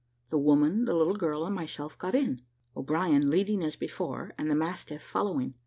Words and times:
The 0.31 0.39
woman, 0.39 0.85
the 0.85 0.95
little 0.95 1.13
girl, 1.15 1.45
and 1.45 1.53
myself 1.53 1.95
got 1.95 2.15
in, 2.15 2.41
O'Brien 2.75 3.29
leading 3.29 3.63
as 3.63 3.75
before, 3.75 4.33
and 4.35 4.49
the 4.49 4.55
mastiff 4.55 5.03
following. 5.03 5.53